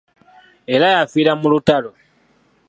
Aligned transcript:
Era 0.75 0.87
yafiira 0.95 1.31
mu 1.41 1.47
lutalo. 1.53 1.89